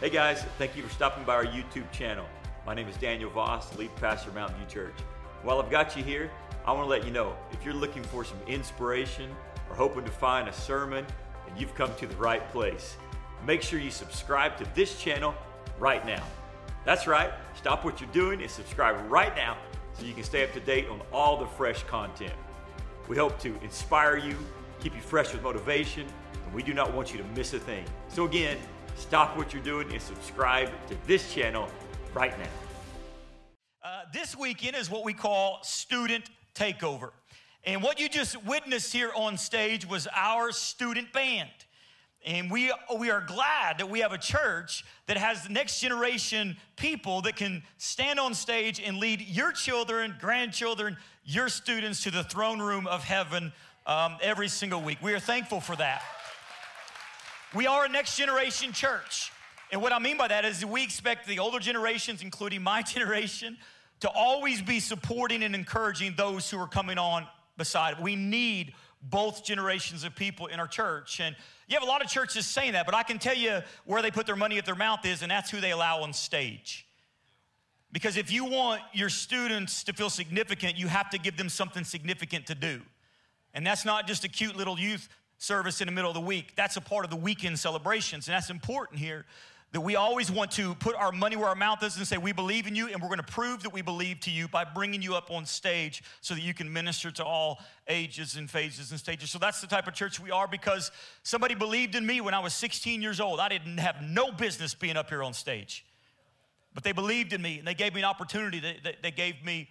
[0.00, 2.24] Hey guys, thank you for stopping by our YouTube channel.
[2.64, 4.94] My name is Daniel Voss, lead pastor of Mountain View Church.
[5.42, 6.30] While I've got you here,
[6.64, 9.28] I want to let you know if you're looking for some inspiration
[9.68, 11.04] or hoping to find a sermon,
[11.44, 12.96] then you've come to the right place.
[13.44, 15.34] Make sure you subscribe to this channel
[15.80, 16.22] right now.
[16.84, 19.58] That's right, stop what you're doing and subscribe right now
[19.94, 22.34] so you can stay up to date on all the fresh content.
[23.08, 24.36] We hope to inspire you,
[24.78, 26.06] keep you fresh with motivation,
[26.44, 27.84] and we do not want you to miss a thing.
[28.06, 28.58] So, again,
[28.98, 31.68] stop what you're doing and subscribe to this channel
[32.14, 32.50] right now.
[33.82, 37.10] Uh, this weekend is what we call Student Takeover.
[37.64, 41.50] And what you just witnessed here on stage was our student band.
[42.26, 47.22] And we, we are glad that we have a church that has next generation people
[47.22, 52.60] that can stand on stage and lead your children, grandchildren, your students to the throne
[52.60, 53.52] room of heaven
[53.86, 54.98] um, every single week.
[55.00, 56.02] We are thankful for that.
[57.54, 59.32] We are a next generation church.
[59.72, 63.56] And what I mean by that is we expect the older generations, including my generation,
[64.00, 68.00] to always be supporting and encouraging those who are coming on beside.
[68.00, 71.20] We need both generations of people in our church.
[71.20, 71.34] And
[71.68, 74.10] you have a lot of churches saying that, but I can tell you where they
[74.10, 76.86] put their money at their mouth is, and that's who they allow on stage.
[77.92, 81.84] Because if you want your students to feel significant, you have to give them something
[81.84, 82.82] significant to do.
[83.54, 86.54] And that's not just a cute little youth service in the middle of the week.
[86.56, 89.24] That's a part of the weekend celebrations, and that's important here
[89.72, 92.32] that we always want to put our money where our mouth is and say, We
[92.32, 95.02] believe in you, and we're going to prove that we believe to you by bringing
[95.02, 98.98] you up on stage so that you can minister to all ages and phases and
[98.98, 99.30] stages.
[99.30, 100.90] So that's the type of church we are because
[101.22, 103.40] somebody believed in me when I was 16 years old.
[103.40, 105.84] I didn't have no business being up here on stage,
[106.72, 109.68] but they believed in me and they gave me an opportunity, they, they, gave me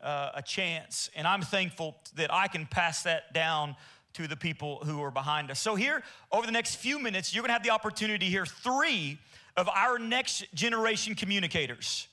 [0.00, 1.10] uh, a chance.
[1.16, 3.74] And I'm thankful that I can pass that down
[4.14, 5.60] to the people who are behind us.
[5.60, 9.18] So, here, over the next few minutes, you're gonna have the opportunity to hear three
[9.56, 12.08] of our next generation communicators.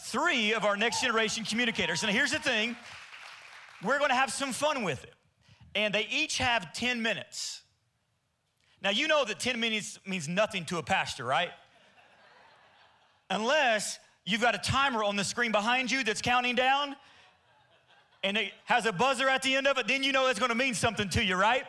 [0.00, 2.02] Three of our next generation communicators.
[2.02, 2.76] And here's the thing
[3.82, 5.14] we're gonna have some fun with it.
[5.74, 7.62] And they each have 10 minutes.
[8.82, 11.50] Now, you know that 10 minutes means nothing to a pastor, right?
[13.30, 16.94] Unless you've got a timer on the screen behind you that's counting down
[18.24, 20.54] and it has a buzzer at the end of it, then you know it's gonna
[20.54, 21.64] mean something to you, right?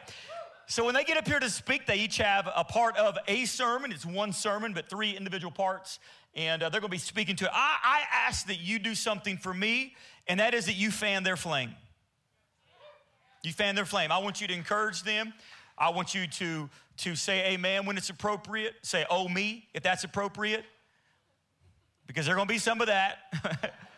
[0.67, 3.45] So when they get up here to speak, they each have a part of a
[3.45, 3.91] sermon.
[3.91, 5.99] It's one sermon, but three individual parts.
[6.35, 7.51] And uh, they're going to be speaking to it.
[7.53, 9.93] I, I ask that you do something for me,
[10.27, 11.75] and that is that you fan their flame.
[13.43, 14.11] You fan their flame.
[14.11, 15.33] I want you to encourage them.
[15.77, 18.73] I want you to, to say amen when it's appropriate.
[18.81, 20.65] Say, oh, me, if that's appropriate.
[22.07, 23.19] Because there's going to be some of that.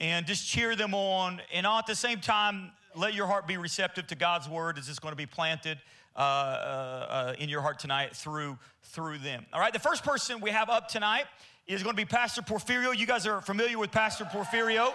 [0.00, 1.40] and just cheer them on.
[1.52, 4.88] And all at the same time, let your heart be receptive to God's word as
[4.88, 5.78] it's going to be planted
[6.16, 9.44] uh, uh, uh, in your heart tonight through through them.
[9.52, 11.24] All right, the first person we have up tonight
[11.66, 12.96] is going to be Pastor Porfirio.
[12.96, 14.94] You guys are familiar with Pastor Porfirio.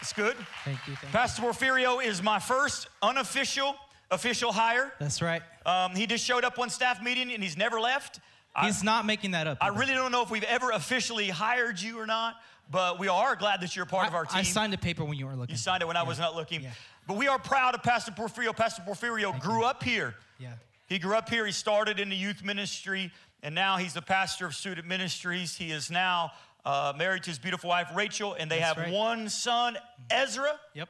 [0.00, 0.36] It's good.
[0.64, 0.94] Thank you.
[0.96, 1.48] Thank Pastor you.
[1.48, 3.76] Porfirio is my first unofficial
[4.10, 4.92] official hire.
[5.00, 5.42] That's right.
[5.64, 8.20] Um, he just showed up one staff meeting and he's never left.
[8.62, 9.58] He's I, not making that up.
[9.60, 12.36] I really don't know if we've ever officially hired you or not,
[12.70, 14.38] but we are glad that you're a part I, of our team.
[14.38, 15.54] I signed the paper when you weren't looking.
[15.54, 16.02] You signed it when yeah.
[16.02, 16.62] I was not looking.
[16.62, 16.70] Yeah.
[17.06, 18.54] But we are proud of Pastor Porfirio.
[18.54, 19.64] Pastor Porfirio Thank grew you.
[19.64, 20.14] up here.
[20.38, 20.54] Yeah.
[20.86, 21.46] He grew up here.
[21.46, 23.12] He started in the youth ministry,
[23.42, 25.56] and now he's the pastor of student ministries.
[25.56, 26.32] He is now
[26.64, 28.92] uh, married to his beautiful wife, Rachel, and they That's have right.
[28.92, 29.78] one son,
[30.10, 30.58] Ezra.
[30.74, 30.88] Yep.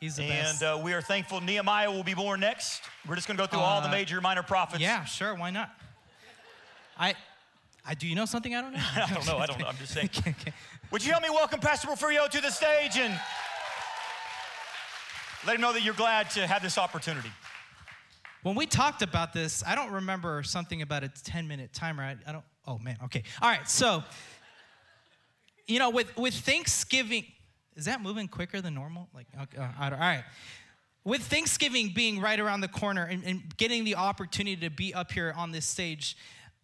[0.00, 0.62] He's the best.
[0.62, 2.82] and uh, we are thankful Nehemiah will be born next.
[3.08, 4.80] We're just going to go through uh, all the uh, major minor prophets.
[4.80, 5.34] Yeah, sure.
[5.34, 5.70] Why not?
[6.96, 7.14] I,
[7.88, 8.80] I do you know something I don't know?
[8.96, 9.38] I don't know.
[9.38, 9.66] I don't know.
[9.66, 10.10] I'm just saying.
[10.18, 10.52] okay, okay.
[10.90, 13.18] Would you help me welcome Pastor Porfirio to the stage and
[15.46, 17.30] let him know that you're glad to have this opportunity?
[18.42, 22.02] When we talked about this, I don't remember something about a 10 minute timer.
[22.02, 23.22] I, I don't, oh man, okay.
[23.40, 24.04] All right, so,
[25.66, 27.24] you know, with, with Thanksgiving,
[27.74, 29.08] is that moving quicker than normal?
[29.14, 30.24] Like, okay, uh, I don't all right.
[31.04, 35.10] With Thanksgiving being right around the corner and, and getting the opportunity to be up
[35.10, 36.18] here on this stage,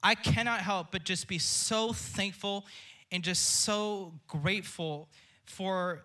[0.05, 2.67] I cannot help but just be so thankful
[3.11, 5.09] and just so grateful
[5.47, 6.05] for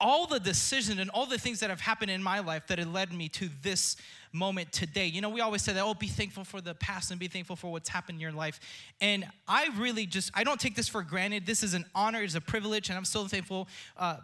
[0.00, 2.92] all the decisions and all the things that have happened in my life that have
[2.92, 3.96] led me to this
[4.32, 5.06] moment today.
[5.06, 7.54] You know, we always say that, oh, be thankful for the past and be thankful
[7.54, 8.58] for what's happened in your life.
[9.00, 11.46] And I really just, I don't take this for granted.
[11.46, 14.16] This is an honor, it's a privilege, and I'm so thankful uh,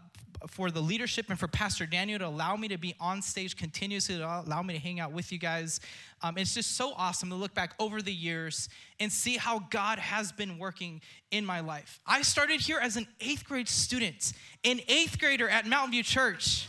[0.47, 4.17] for the leadership and for Pastor Daniel to allow me to be on stage continuously,
[4.17, 5.81] to allow me to hang out with you guys.
[6.23, 8.69] Um, it's just so awesome to look back over the years
[9.01, 12.01] and see how God has been working in my life.
[12.07, 14.33] I started here as an eighth grade student,
[14.65, 16.69] an eighth grader at Mountain View Church.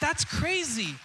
[0.00, 0.96] That's crazy.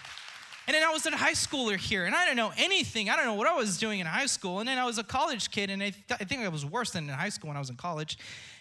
[0.68, 3.08] And then I was a high schooler here, and I didn't know anything.
[3.08, 4.60] I don't know what I was doing in high school.
[4.60, 6.90] And then I was a college kid, and I, th- I think I was worse
[6.90, 8.18] than in high school when I was in college.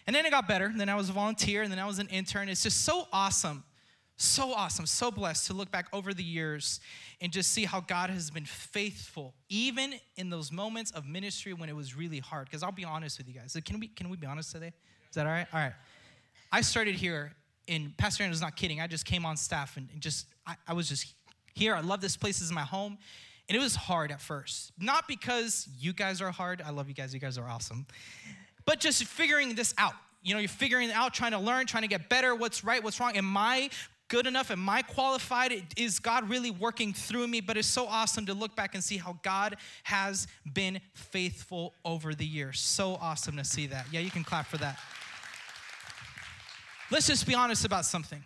[0.07, 0.68] And then it got better.
[0.68, 2.48] And then I was a volunteer, and then I was an intern.
[2.48, 3.65] It's just so awesome,
[4.15, 6.80] so awesome, so blessed to look back over the years
[7.19, 11.68] and just see how God has been faithful, even in those moments of ministry when
[11.68, 12.45] it was really hard.
[12.45, 13.57] Because I'll be honest with you guys.
[13.65, 14.71] Can we, can we be honest today?
[15.09, 15.48] Is that all right?
[15.51, 15.74] All right.
[16.54, 17.33] I started here,
[17.68, 18.80] and Pastor Aaron was not kidding.
[18.80, 21.13] I just came on staff and, and just, I, I was just
[21.57, 21.75] here.
[21.75, 22.39] I love this place.
[22.39, 22.98] This is my home.
[23.50, 24.71] And it was hard at first.
[24.80, 26.62] Not because you guys are hard.
[26.65, 27.13] I love you guys.
[27.13, 27.86] You guys are awesome.
[28.65, 29.94] But just figuring this out.
[30.21, 32.83] You know, you're figuring it out, trying to learn, trying to get better, what's right,
[32.83, 33.15] what's wrong.
[33.15, 33.69] Am I
[34.09, 34.51] good enough?
[34.51, 35.54] Am I qualified?
[35.77, 37.39] Is God really working through me?
[37.39, 42.13] But it's so awesome to look back and see how God has been faithful over
[42.13, 42.59] the years.
[42.59, 43.86] So awesome to see that.
[43.92, 44.77] Yeah, you can clap for that.
[46.92, 48.21] Let's just be honest about something.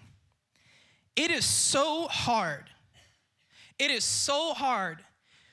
[1.15, 2.70] It is so hard
[3.81, 4.99] it is so hard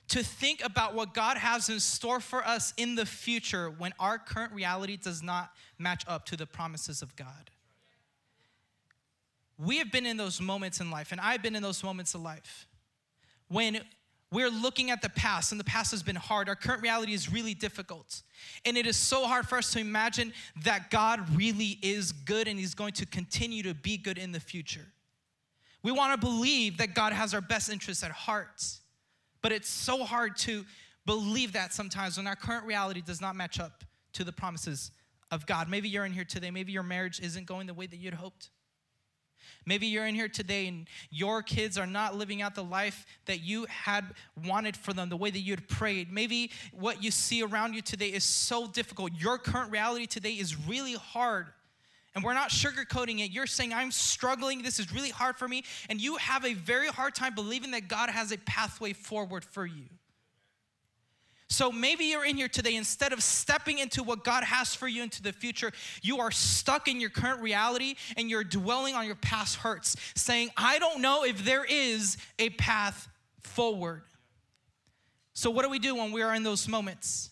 [0.09, 4.19] to think about what God has in store for us in the future when our
[4.19, 7.51] current reality does not match up to the promises of God.
[9.59, 12.21] We have been in those moments in life, and I've been in those moments of
[12.21, 12.69] life
[13.49, 13.81] when
[14.31, 16.51] we're looking at the past, and the past has been hard.
[16.51, 18.21] Our current reality is really difficult.
[18.67, 20.35] And it is so hard for us to imagine
[20.65, 24.41] that God really is good and He's going to continue to be good in the
[24.41, 24.87] future.
[25.83, 28.63] We want to believe that God has our best interests at heart.
[29.43, 30.65] But it's so hard to
[31.07, 33.85] believe that sometimes when our current reality does not match up
[34.15, 34.91] to the promises
[35.31, 35.69] of God.
[35.69, 38.51] Maybe you're in here today, maybe your marriage isn't going the way that you'd hoped.
[39.67, 43.41] Maybe you're in here today and your kids are not living out the life that
[43.41, 44.05] you had
[44.47, 46.11] wanted for them, the way that you had prayed.
[46.13, 49.13] Maybe what you see around you today is so difficult.
[49.19, 51.49] Your current reality today is really hard
[52.19, 53.31] and we're not sugarcoating it.
[53.31, 54.63] You're saying, I'm struggling.
[54.63, 55.63] This is really hard for me.
[55.89, 59.65] And you have a very hard time believing that God has a pathway forward for
[59.65, 59.85] you.
[61.49, 65.05] So maybe you're in here today, instead of stepping into what God has for you
[65.05, 65.71] into the future,
[66.03, 70.51] you are stuck in your current reality and you're dwelling on your past hurts, saying,
[70.57, 73.07] I don't know if there is a path
[73.43, 74.03] forward.
[75.35, 77.31] So, what do we do when we are in those moments?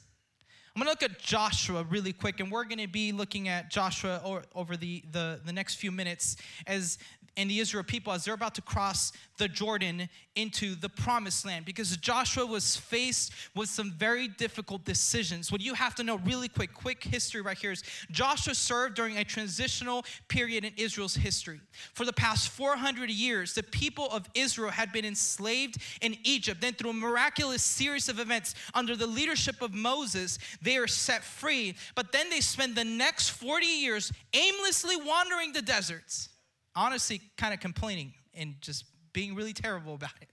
[0.76, 4.20] I'm gonna look at Joshua really quick, and we're gonna be looking at Joshua
[4.54, 6.36] over the, the, the next few minutes
[6.66, 6.98] as
[7.36, 11.64] and the Israel people as they're about to cross the Jordan into the promised land
[11.64, 15.52] because Joshua was faced with some very difficult decisions.
[15.52, 19.18] What you have to know really quick, quick history right here is Joshua served during
[19.18, 21.60] a transitional period in Israel's history.
[21.94, 26.60] For the past 400 years, the people of Israel had been enslaved in Egypt.
[26.60, 31.22] Then, through a miraculous series of events under the leadership of Moses, they are set
[31.22, 31.76] free.
[31.94, 36.30] But then they spend the next 40 years aimlessly wandering the deserts
[36.76, 40.28] honestly kind of complaining and just being really terrible about it.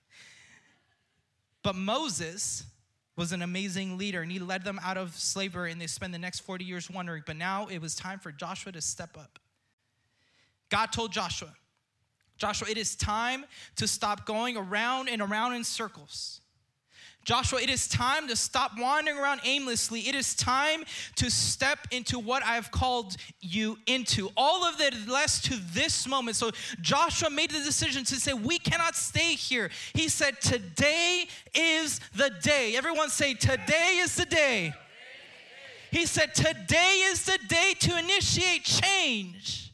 [1.64, 2.66] But Moses
[3.16, 6.20] was an amazing leader and he led them out of slavery and they spent the
[6.20, 7.24] next 40 years wandering.
[7.26, 9.40] But now it was time for Joshua to step up.
[10.70, 11.54] God told Joshua,
[12.38, 16.42] Joshua, it is time to stop going around and around in circles.
[17.24, 20.02] Joshua, it is time to stop wandering around aimlessly.
[20.02, 20.84] It is time
[21.16, 24.30] to step into what I have called you into.
[24.36, 26.36] All of that less to this moment.
[26.36, 29.70] So Joshua made the decision to say, We cannot stay here.
[29.94, 32.76] He said, Today is the day.
[32.76, 34.74] Everyone say, Today is the day.
[35.92, 39.73] He said, Today is the day to initiate change.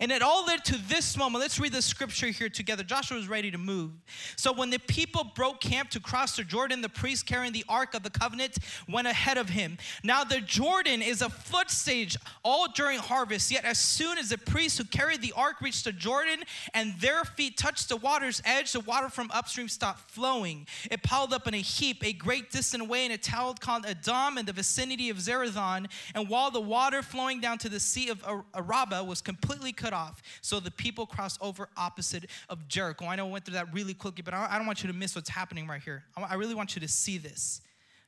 [0.00, 1.40] And it all led to this moment.
[1.40, 2.84] Let's read the scripture here together.
[2.84, 3.90] Joshua was ready to move.
[4.36, 7.94] So when the people broke camp to cross the Jordan, the priest carrying the ark
[7.94, 9.76] of the covenant went ahead of him.
[10.04, 13.50] Now the Jordan is a flood stage all during harvest.
[13.50, 17.24] Yet as soon as the priests who carried the ark reached the Jordan and their
[17.24, 20.66] feet touched the water's edge, the water from upstream stopped flowing.
[20.90, 24.38] It piled up in a heap a great distance away in a town called Adam
[24.38, 25.90] in the vicinity of Zarethan.
[26.14, 28.24] And while the water flowing down to the sea of
[28.54, 30.22] Araba was completely cut cut off.
[30.42, 33.06] So the people crossed over opposite of Jericho.
[33.06, 35.14] I know I went through that really quickly, but I don't want you to miss
[35.14, 36.04] what's happening right here.
[36.16, 37.60] I really want you to see this.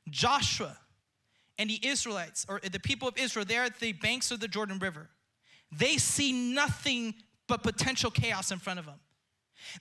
[0.09, 0.77] Joshua
[1.57, 4.79] and the Israelites, or the people of Israel, they're at the banks of the Jordan
[4.79, 5.09] River.
[5.71, 7.13] They see nothing
[7.47, 8.99] but potential chaos in front of them.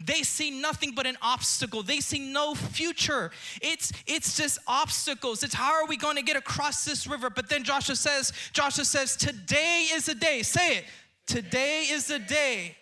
[0.04, 1.82] They see nothing but an obstacle.
[1.82, 3.30] They see no future.
[3.62, 5.42] It's it's just obstacles.
[5.42, 7.30] It's how are we going to get across this river?
[7.30, 10.42] But then Joshua says, Joshua says, today is the day.
[10.42, 10.84] Say it.
[11.26, 12.76] Today is the day.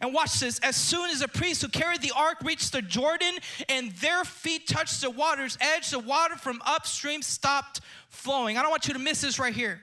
[0.00, 0.58] And watch this.
[0.60, 3.34] As soon as the priests who carried the ark reached the Jordan
[3.68, 8.58] and their feet touched the water's edge, the water from upstream stopped flowing.
[8.58, 9.80] I don't want you to miss this right here.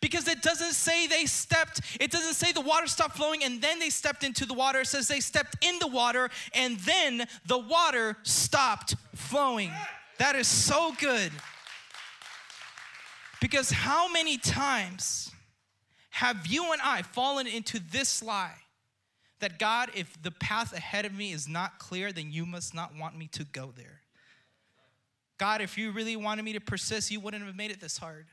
[0.00, 3.78] Because it doesn't say they stepped, it doesn't say the water stopped flowing and then
[3.78, 4.80] they stepped into the water.
[4.80, 9.70] It says they stepped in the water and then the water stopped flowing.
[10.18, 11.32] That is so good.
[13.40, 15.30] Because how many times
[16.18, 18.56] have you and I fallen into this lie
[19.38, 22.90] that God, if the path ahead of me is not clear, then you must not
[22.98, 24.00] want me to go there?
[25.38, 28.26] God, if you really wanted me to persist, you wouldn't have made it this hard.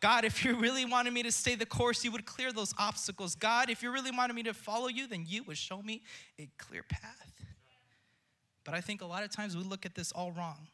[0.00, 3.36] God, if you really wanted me to stay the course, you would clear those obstacles.
[3.36, 6.02] God, if you really wanted me to follow you, then you would show me
[6.40, 7.32] a clear path.
[8.64, 10.66] But I think a lot of times we look at this all wrong.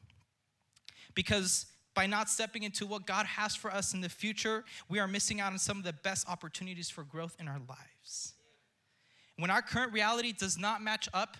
[1.15, 5.07] Because by not stepping into what God has for us in the future, we are
[5.07, 8.35] missing out on some of the best opportunities for growth in our lives.
[9.37, 11.37] When our current reality does not match up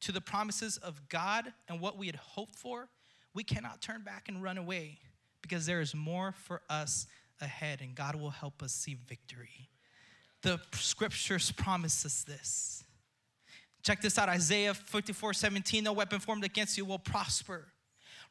[0.00, 2.88] to the promises of God and what we had hoped for,
[3.34, 4.98] we cannot turn back and run away
[5.42, 7.06] because there is more for us
[7.40, 9.68] ahead and God will help us see victory.
[10.42, 12.84] The scriptures promise us this.
[13.82, 17.66] Check this out Isaiah 54 17, no weapon formed against you will prosper.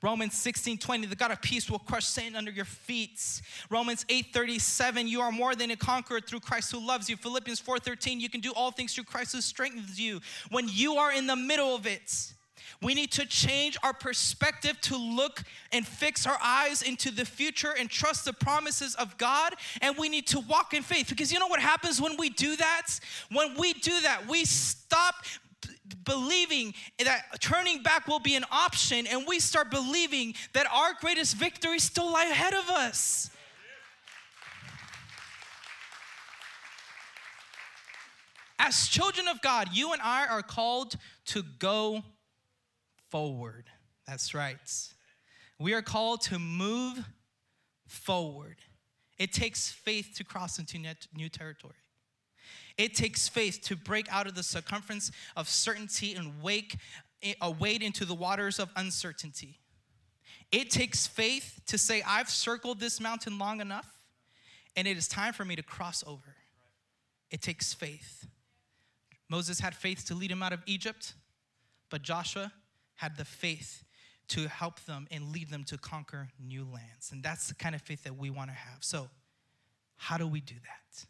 [0.04, 3.42] Romans 16, 20, the God of peace will crush Satan under your feet.
[3.70, 7.16] Romans 8, 37, you are more than a conqueror through Christ who loves you.
[7.16, 10.20] Philippians 4, 13, you can do all things through Christ who strengthens you.
[10.52, 12.34] When you are in the middle of it,
[12.82, 15.42] we need to change our perspective to look
[15.72, 19.54] and fix our eyes into the future and trust the promises of God.
[19.82, 22.58] And we need to walk in faith because you know what happens when we do
[22.58, 22.88] that?
[23.32, 25.16] When we do that, we stop
[26.04, 31.36] believing that turning back will be an option and we start believing that our greatest
[31.36, 33.30] victory still lie ahead of us.
[38.60, 40.96] As children of God, you and I are called
[41.26, 42.02] to go
[43.10, 43.66] forward.
[44.08, 44.58] That's right.
[45.60, 47.04] We are called to move
[47.88, 48.58] forward.
[49.20, 50.78] It takes faith to cross into
[51.14, 51.76] new territory.
[52.78, 56.78] It takes faith to break out of the circumference of certainty and wake,
[57.42, 59.60] uh, wade into the waters of uncertainty.
[60.52, 63.88] It takes faith to say, I've circled this mountain long enough,
[64.76, 66.36] and it is time for me to cross over.
[67.32, 68.28] It takes faith.
[69.30, 71.14] Moses had faith to lead him out of Egypt,
[71.90, 72.52] but Joshua
[72.96, 73.84] had the faith
[74.30, 77.12] to help them and lead them to conquer new lands.
[77.12, 78.84] And that's the kind of faith that we want to have.
[78.84, 79.10] So,
[79.96, 81.06] how do we do that?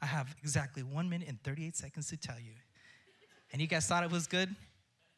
[0.00, 2.52] I have exactly one minute and 38 seconds to tell you.
[3.52, 4.54] And you guys thought it was good?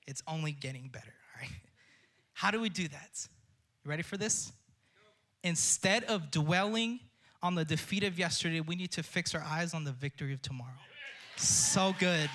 [0.07, 1.51] It's only getting better, all right?
[2.33, 3.29] How do we do that?
[3.85, 4.53] You ready for this?
[5.43, 7.01] Instead of dwelling
[7.43, 10.43] on the defeat of yesterday, we need to fix our eyes on the victory of
[10.43, 10.71] tomorrow.
[11.37, 12.29] So good.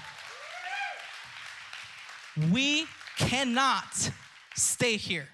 [2.51, 2.85] We
[3.17, 4.11] cannot
[4.55, 5.27] stay here.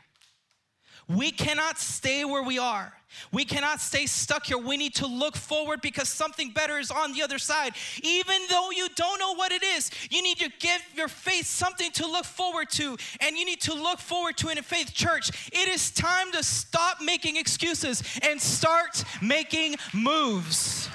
[1.07, 2.93] We cannot stay where we are.
[3.31, 4.57] We cannot stay stuck here.
[4.57, 7.73] We need to look forward because something better is on the other side.
[8.03, 11.91] Even though you don't know what it is, you need to give your faith something
[11.91, 14.93] to look forward to, and you need to look forward to it in faith.
[14.93, 20.89] Church, it is time to stop making excuses and start making moves.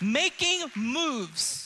[0.00, 1.63] Making moves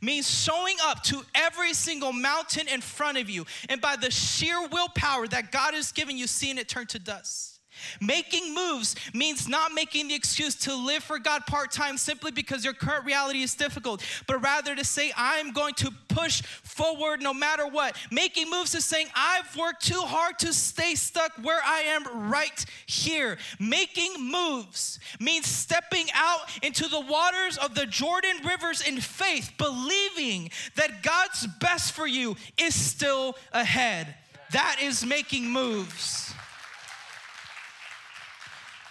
[0.00, 4.66] means showing up to every single mountain in front of you and by the sheer
[4.68, 7.55] willpower that God has given you, seeing it turn to dust.
[8.00, 12.64] Making moves means not making the excuse to live for God part time simply because
[12.64, 17.34] your current reality is difficult, but rather to say, I'm going to push forward no
[17.34, 17.96] matter what.
[18.10, 22.64] Making moves is saying, I've worked too hard to stay stuck where I am right
[22.86, 23.38] here.
[23.58, 30.50] Making moves means stepping out into the waters of the Jordan rivers in faith, believing
[30.74, 34.14] that God's best for you is still ahead.
[34.52, 36.25] That is making moves.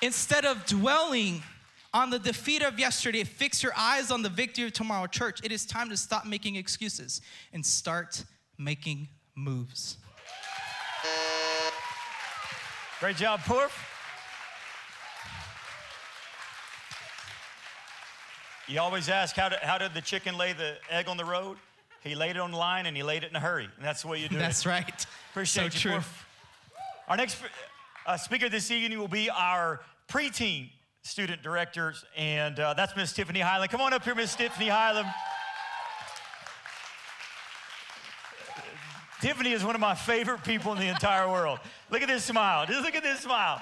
[0.05, 1.41] Instead of dwelling
[1.91, 5.07] on the defeat of yesterday, fix your eyes on the victory of tomorrow.
[5.07, 7.21] Church, it is time to stop making excuses
[7.53, 8.23] and start
[8.59, 9.97] making moves.
[12.99, 13.71] Great job, Porf.
[18.67, 21.57] You always ask, how did, how did the chicken lay the egg on the road?
[22.03, 23.67] He laid it on the line and he laid it in a hurry.
[23.75, 24.69] And that's the way you do that's it.
[24.69, 25.05] That's right.
[25.31, 25.95] Appreciate so you.
[25.95, 26.03] True.
[27.07, 27.37] Our next
[28.05, 30.69] uh, speaker this evening will be our preteen
[31.03, 33.71] student directors, and uh, that's Miss Tiffany Hyland.
[33.71, 35.07] Come on up here, Miss Tiffany Hyland.
[39.21, 41.59] Tiffany is one of my favorite people in the entire world.
[41.89, 42.65] Look at this smile.
[42.65, 43.61] Just look at this smile.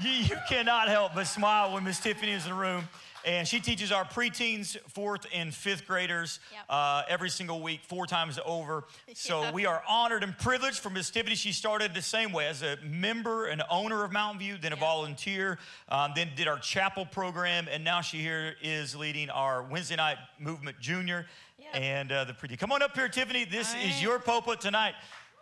[0.00, 2.88] You, you cannot help but smile when Miss Tiffany is in the room.
[3.28, 6.64] And she teaches our preteens, fourth and fifth graders Yep.
[6.70, 8.84] uh, every single week, four times over.
[9.14, 9.50] So Yeah.
[9.50, 11.34] we are honored and privileged for Miss Tiffany.
[11.34, 14.76] She started the same way as a member and owner of Mountain View, then a
[14.76, 14.80] Yep.
[14.80, 15.58] volunteer,
[15.90, 20.16] um, then did our chapel program, and now she here is leading our Wednesday night
[20.38, 21.26] movement junior
[21.58, 21.74] Yep.
[21.74, 22.56] and uh, the pretty.
[22.56, 23.44] Come on up here, Tiffany.
[23.44, 24.94] This All is your pulpit tonight.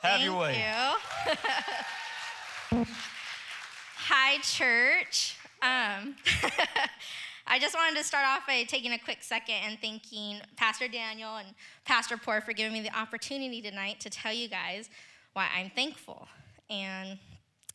[0.03, 0.59] Have Thank your way.
[2.73, 2.85] you.
[4.09, 5.37] Hi, church.
[5.63, 6.17] Um,
[7.49, 11.37] I just wanted to start off by taking a quick second and thanking Pastor Daniel
[11.37, 11.47] and
[11.85, 14.91] Pastor Poor for giving me the opportunity tonight to tell you guys
[15.33, 16.27] why I'm thankful.
[16.69, 17.19] And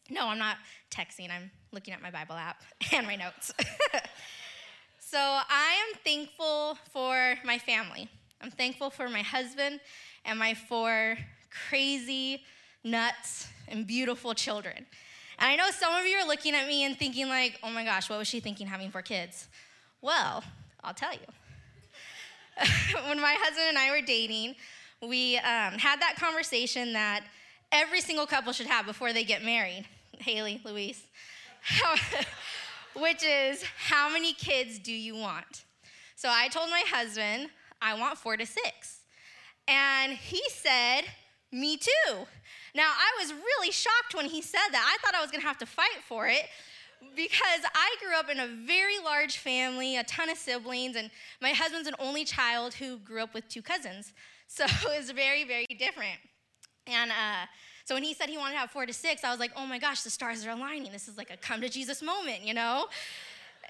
[0.09, 0.57] no, I'm not
[0.89, 2.61] texting, I'm looking at my Bible app
[2.91, 3.53] and my notes.
[4.99, 8.09] so I am thankful for my family.
[8.41, 9.79] I'm thankful for my husband
[10.25, 11.17] and my four
[11.69, 12.43] crazy,
[12.83, 14.85] nuts, and beautiful children.
[15.39, 17.83] And I know some of you are looking at me and thinking, like, oh my
[17.83, 19.47] gosh, what was she thinking having four kids?
[20.01, 20.43] Well,
[20.83, 21.19] I'll tell you.
[23.07, 24.55] when my husband and I were dating,
[25.01, 27.23] we um, had that conversation that
[27.71, 29.85] every single couple should have before they get married.
[30.19, 31.01] Haley, Luis.
[32.95, 35.63] Which is, how many kids do you want?
[36.15, 37.49] So I told my husband,
[37.81, 38.99] I want four to six.
[39.67, 41.03] And he said,
[41.51, 42.25] Me too.
[42.73, 44.85] Now, I was really shocked when he said that.
[44.85, 46.47] I thought I was gonna have to fight for it
[47.15, 51.09] because I grew up in a very large family, a ton of siblings, and
[51.41, 54.13] my husband's an only child who grew up with two cousins.
[54.53, 56.19] So it was very, very different.
[56.85, 57.45] And uh,
[57.85, 59.65] so when he said he wanted to have four to six, I was like, oh
[59.65, 60.91] my gosh, the stars are aligning.
[60.91, 62.87] This is like a come to Jesus moment, you know?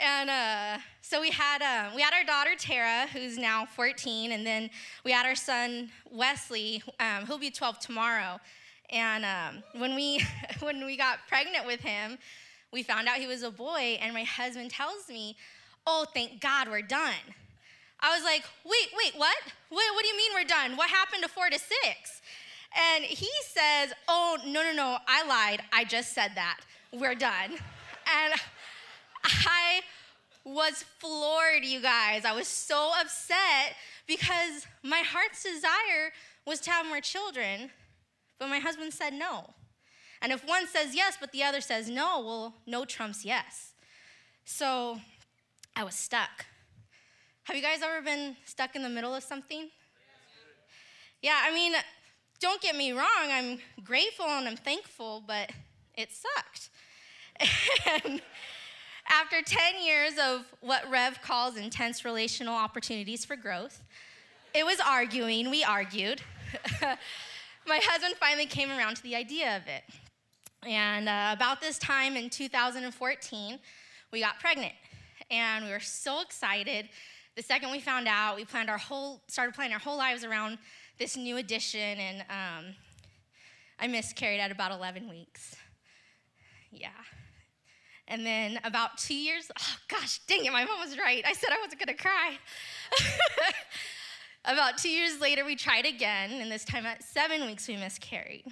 [0.01, 4.43] And uh, so we had uh, we had our daughter Tara, who's now 14, and
[4.43, 4.71] then
[5.05, 8.39] we had our son Wesley, um, who'll be 12 tomorrow.
[8.89, 10.25] And um, when we
[10.59, 12.17] when we got pregnant with him,
[12.73, 15.37] we found out he was a boy, and my husband tells me,
[15.85, 17.13] "Oh, thank God, we're done."
[17.99, 19.37] I was like, "Wait, wait, what?
[19.69, 20.77] What, what do you mean we're done?
[20.77, 22.21] What happened to four to six?
[22.75, 25.61] And he says, "Oh, no, no, no, I lied.
[25.71, 26.61] I just said that.
[26.91, 28.33] We're done." And
[29.23, 29.81] I
[30.43, 32.25] was floored, you guys.
[32.25, 33.75] I was so upset
[34.07, 36.11] because my heart's desire
[36.45, 37.69] was to have more children,
[38.39, 39.53] but my husband said no.
[40.21, 43.73] And if one says yes, but the other says no, well, no trumps yes.
[44.45, 44.99] So
[45.75, 46.45] I was stuck.
[47.43, 49.69] Have you guys ever been stuck in the middle of something?
[51.21, 51.73] Yeah, I mean,
[52.39, 55.51] don't get me wrong, I'm grateful and I'm thankful, but
[55.95, 56.69] it sucked.
[58.05, 58.21] and
[59.11, 63.83] after 10 years of what Rev calls intense relational opportunities for growth,
[64.53, 66.21] it was arguing, we argued.
[67.67, 69.83] My husband finally came around to the idea of it.
[70.67, 73.59] And uh, about this time in 2014,
[74.11, 74.73] we got pregnant.
[75.29, 76.89] And we were so excited.
[77.35, 80.57] The second we found out, we planned our whole, started planning our whole lives around
[80.99, 81.79] this new addition.
[81.79, 82.75] And um,
[83.79, 85.55] I miscarried at about 11 weeks.
[86.71, 86.89] Yeah.
[88.11, 91.23] And then about two years, oh gosh, dang it, my mom was right.
[91.25, 92.37] I said I wasn't gonna cry.
[94.45, 98.43] about two years later, we tried again, and this time at seven weeks, we miscarried.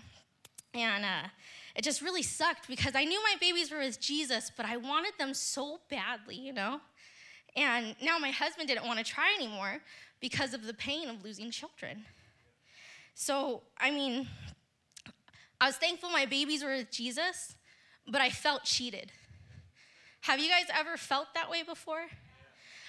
[0.73, 1.27] And uh,
[1.75, 5.11] it just really sucked because I knew my babies were with Jesus, but I wanted
[5.19, 6.79] them so badly, you know?
[7.57, 9.79] And now my husband didn't want to try anymore
[10.21, 12.05] because of the pain of losing children.
[13.13, 14.25] So, I mean,
[15.59, 17.57] I was thankful my babies were with Jesus,
[18.07, 19.11] but I felt cheated.
[20.21, 22.05] Have you guys ever felt that way before?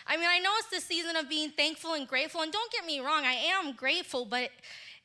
[0.07, 2.85] I mean, I know it's the season of being thankful and grateful, and don't get
[2.85, 4.51] me wrong, I am grateful, but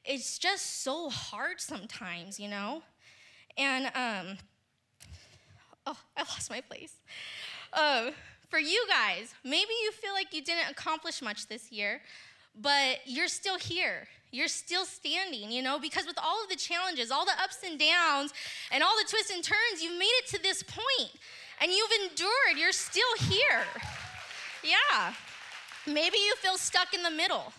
[0.03, 2.81] it's just so hard sometimes, you know?
[3.57, 4.37] And, um,
[5.85, 6.93] oh, I lost my place.
[7.71, 8.11] Uh,
[8.49, 12.01] for you guys, maybe you feel like you didn't accomplish much this year,
[12.59, 14.07] but you're still here.
[14.31, 17.79] You're still standing, you know, because with all of the challenges, all the ups and
[17.79, 18.33] downs,
[18.71, 21.11] and all the twists and turns, you've made it to this point
[21.61, 22.57] and you've endured.
[22.57, 23.63] You're still here.
[24.63, 25.13] Yeah.
[25.87, 27.53] Maybe you feel stuck in the middle.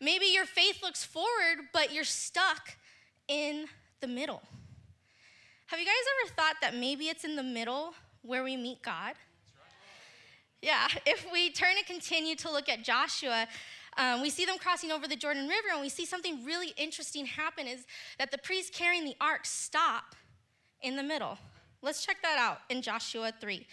[0.00, 2.76] Maybe your faith looks forward, but you're stuck
[3.28, 3.66] in
[4.00, 4.42] the middle.
[5.66, 9.14] Have you guys ever thought that maybe it's in the middle where we meet God?
[10.60, 13.46] Yeah, if we turn and continue to look at Joshua,
[13.96, 17.26] um, we see them crossing over the Jordan River, and we see something really interesting
[17.26, 17.86] happen is
[18.18, 20.14] that the priests carrying the ark stop
[20.82, 21.38] in the middle.
[21.84, 23.66] Let's check that out in Joshua 3.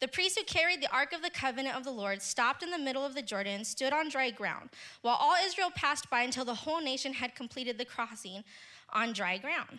[0.00, 2.78] The priests who carried the ark of the covenant of the Lord stopped in the
[2.78, 4.70] middle of the Jordan and stood on dry ground,
[5.02, 8.42] while all Israel passed by until the whole nation had completed the crossing
[8.92, 9.78] on dry ground.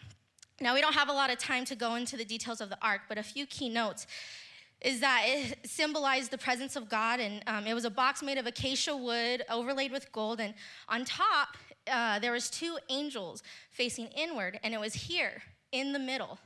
[0.62, 2.78] Now, we don't have a lot of time to go into the details of the
[2.82, 4.08] ark, but a few key notes
[4.80, 8.38] is that it symbolized the presence of God, and um, it was a box made
[8.38, 10.54] of acacia wood overlaid with gold, and
[10.88, 11.58] on top
[11.92, 15.44] uh, there was two angels facing inward, and it was here
[15.74, 16.40] in the middle,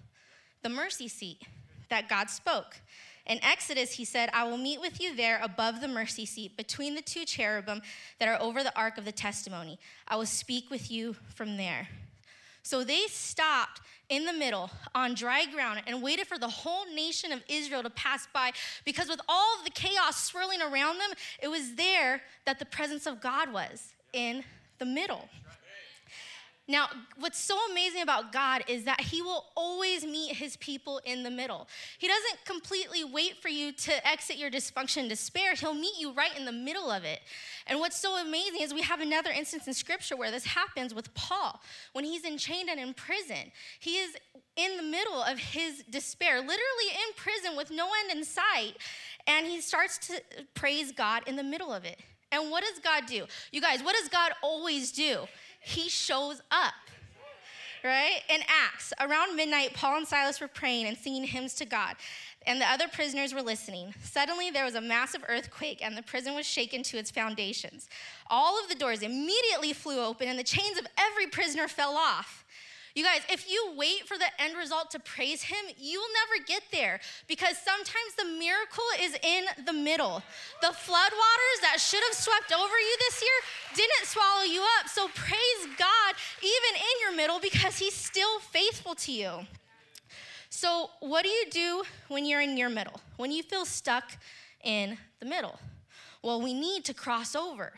[0.64, 1.44] the mercy seat
[1.90, 2.82] that God spoke.
[3.26, 6.96] In Exodus, he said, I will meet with you there above the mercy seat, between
[6.96, 7.82] the two cherubim
[8.20, 9.80] that are over the ark of the testimony.
[10.08, 11.90] I will speak with you from there.
[12.64, 17.32] So they stopped in the middle on dry ground and waited for the whole nation
[17.32, 18.52] of Israel to pass by
[18.86, 21.10] because with all the chaos swirling around them,
[21.42, 24.44] it was there that the presence of God was in
[24.80, 25.28] the middle.
[26.70, 31.24] Now, what's so amazing about God is that He will always meet His people in
[31.24, 31.68] the middle.
[31.98, 36.12] He doesn't completely wait for you to exit your dysfunction and despair, He'll meet you
[36.12, 37.22] right in the middle of it.
[37.68, 41.14] And what's so amazing is we have another instance in Scripture where this happens with
[41.14, 41.62] Paul
[41.94, 43.52] when he's enchained and in prison.
[43.80, 44.16] He is
[44.58, 46.58] in the middle of his despair, literally
[46.90, 48.74] in prison with no end in sight,
[49.26, 50.22] and he starts to
[50.54, 51.98] praise God in the middle of it.
[52.32, 53.26] And what does God do?
[53.52, 55.28] You guys, what does God always do?
[55.68, 56.74] He shows up.
[57.84, 58.22] Right?
[58.30, 61.96] In Acts, around midnight, Paul and Silas were praying and singing hymns to God,
[62.46, 63.94] and the other prisoners were listening.
[64.02, 67.88] Suddenly, there was a massive earthquake, and the prison was shaken to its foundations.
[68.30, 72.46] All of the doors immediately flew open, and the chains of every prisoner fell off.
[72.98, 76.44] You guys, if you wait for the end result to praise Him, you will never
[76.48, 80.24] get there because sometimes the miracle is in the middle.
[80.62, 84.90] The floodwaters that should have swept over you this year didn't swallow you up.
[84.90, 89.46] So praise God even in your middle because He's still faithful to you.
[90.50, 93.00] So, what do you do when you're in your middle?
[93.18, 94.14] When you feel stuck
[94.64, 95.60] in the middle?
[96.24, 97.74] Well, we need to cross over.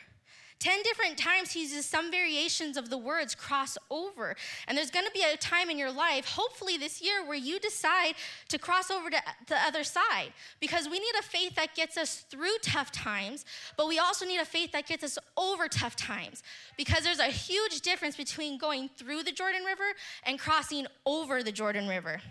[0.60, 4.36] 10 different times he uses some variations of the words cross over.
[4.68, 7.60] And there's going to be a time in your life, hopefully this year, where you
[7.60, 8.16] decide
[8.50, 10.34] to cross over to the other side.
[10.60, 13.46] Because we need a faith that gets us through tough times,
[13.78, 16.44] but we also need a faith that gets us over tough times.
[16.78, 21.54] Because there's a huge difference between going through the Jordan River and crossing over the
[21.54, 22.22] Jordan River.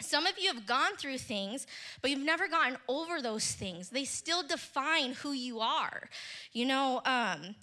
[0.00, 1.66] Some of you have gone through things,
[2.00, 3.88] but you've never gotten over those things.
[3.90, 6.08] They still define who you are.
[6.52, 7.56] You know, um,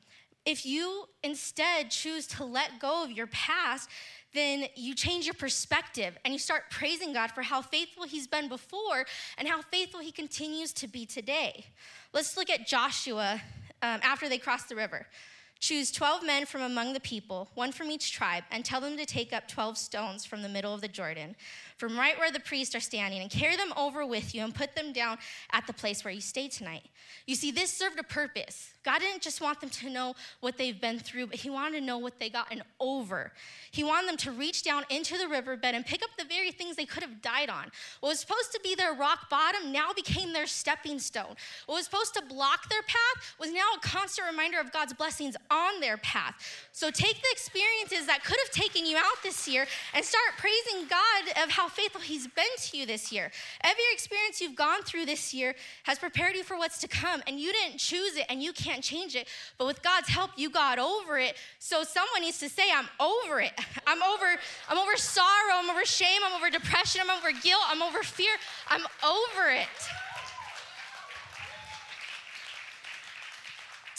[0.45, 3.89] if you instead choose to let go of your past,
[4.33, 8.49] then you change your perspective and you start praising God for how faithful He's been
[8.49, 9.05] before
[9.37, 11.65] and how faithful He continues to be today.
[12.13, 13.41] Let's look at Joshua
[13.81, 15.07] um, after they crossed the river.
[15.59, 19.05] Choose 12 men from among the people, one from each tribe, and tell them to
[19.05, 21.35] take up 12 stones from the middle of the Jordan
[21.77, 24.75] from right where the priests are standing and carry them over with you and put
[24.75, 25.17] them down
[25.51, 26.83] at the place where you stay tonight.
[27.25, 28.71] You see, this served a purpose.
[28.83, 31.85] God didn't just want them to know what they've been through, but He wanted to
[31.85, 33.33] know what they gotten over.
[33.71, 36.75] He wanted them to reach down into the riverbed and pick up the very things
[36.75, 37.71] they could have died on.
[37.99, 41.35] What was supposed to be their rock bottom now became their stepping stone.
[41.65, 45.35] What was supposed to block their path was now a constant reminder of God's blessings
[45.49, 46.35] on their path.
[46.71, 50.87] So take the experiences that could have taken you out this year and start praising
[50.87, 53.31] God of how how faithful He's been to you this year.
[53.61, 57.39] Every experience you've gone through this year has prepared you for what's to come, and
[57.39, 59.27] you didn't choose it and you can't change it.
[59.57, 61.35] But with God's help, you got over it.
[61.57, 63.51] So someone needs to say, I'm over it.
[63.87, 64.25] I'm over,
[64.69, 68.31] I'm over sorrow, I'm over shame, I'm over depression, I'm over guilt, I'm over fear.
[68.67, 69.67] I'm over it.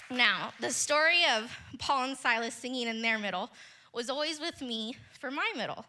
[0.08, 3.50] Now, the story of Paul and Silas singing in their middle
[3.92, 5.84] was always with me for my middle.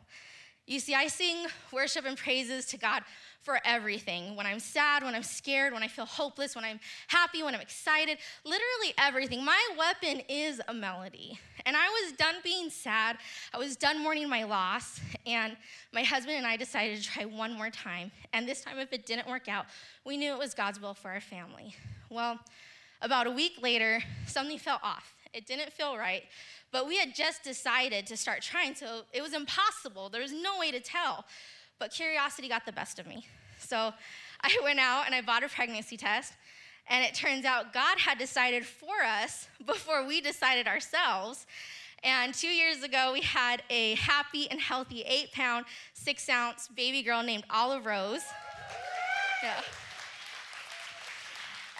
[0.67, 3.03] You see, I sing worship and praises to God
[3.41, 4.35] for everything.
[4.35, 7.61] When I'm sad, when I'm scared, when I feel hopeless, when I'm happy, when I'm
[7.61, 9.45] excited, literally everything.
[9.45, 11.39] My weapon is a melody.
[11.65, 13.17] And I was done being sad.
[13.53, 14.99] I was done mourning my loss.
[15.25, 15.55] And
[15.93, 18.11] my husband and I decided to try one more time.
[18.33, 19.67] And this time, if it didn't work out,
[20.05, 21.75] we knew it was God's will for our family.
[22.09, 22.39] Well,
[23.01, 25.13] about a week later, something felt off.
[25.37, 26.23] It didn't feel right.
[26.71, 30.09] But we had just decided to start trying, so it was impossible.
[30.09, 31.25] There was no way to tell.
[31.77, 33.27] But curiosity got the best of me.
[33.59, 33.93] So
[34.41, 36.33] I went out and I bought a pregnancy test.
[36.89, 41.45] And it turns out God had decided for us before we decided ourselves.
[42.03, 47.03] And two years ago, we had a happy and healthy eight pound, six ounce baby
[47.03, 48.23] girl named Olive Rose.
[49.43, 49.61] Yeah.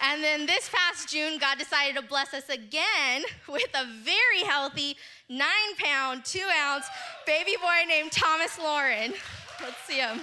[0.04, 4.96] And then this past June, God decided to bless us again with a very healthy
[5.30, 6.86] nine pound, two ounce
[7.26, 9.14] baby boy named Thomas Lauren.
[9.62, 10.22] Let's see him.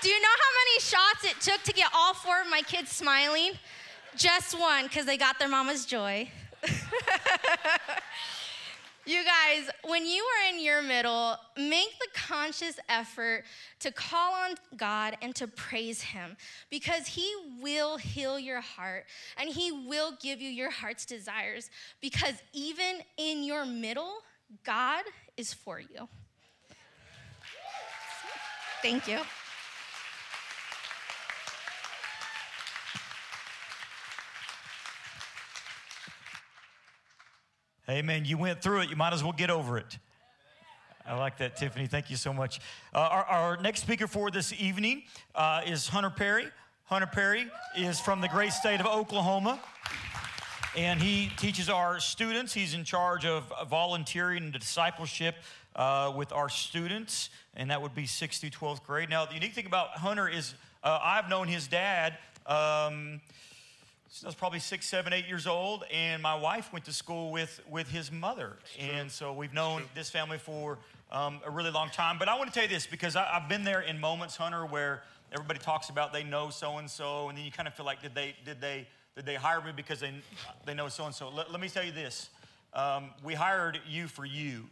[0.00, 2.90] Do you know how many shots it took to get all four of my kids
[2.90, 3.52] smiling?
[4.16, 6.28] Just one, because they got their mama's joy.
[9.04, 13.42] You guys, when you are in your middle, make the conscious effort
[13.80, 16.36] to call on God and to praise Him
[16.70, 17.28] because He
[17.60, 21.68] will heal your heart and He will give you your heart's desires
[22.00, 24.18] because even in your middle,
[24.64, 25.02] God
[25.36, 26.08] is for you.
[28.82, 29.18] Thank you.
[37.92, 38.24] Amen.
[38.24, 38.88] You went through it.
[38.88, 39.98] You might as well get over it.
[41.06, 41.86] I like that, Tiffany.
[41.86, 42.58] Thank you so much.
[42.94, 45.02] Uh, our, our, next speaker for this evening
[45.34, 46.46] uh, is Hunter Perry.
[46.86, 49.60] Hunter Perry is from the great state of Oklahoma,
[50.74, 52.54] and he teaches our students.
[52.54, 55.34] He's in charge of volunteering and discipleship
[55.76, 59.10] uh, with our students, and that would be 6th through 12th grade.
[59.10, 62.16] Now, the unique thing about Hunter is uh, I've known his dad.
[62.46, 63.20] Um,
[64.22, 67.62] I was probably six, seven, eight years old, and my wife went to school with,
[67.68, 68.56] with his mother.
[68.78, 70.78] And so we've known this family for
[71.10, 72.18] um, a really long time.
[72.18, 74.66] But I want to tell you this because I, have been there in moments, Hunter,
[74.66, 77.86] where everybody talks about they know so and so, and then you kind of feel
[77.86, 80.12] like, did they, did they, did they hire me because they,
[80.66, 81.30] they know so and so?
[81.30, 82.28] Let me tell you this
[82.74, 84.64] um, we hired you for you.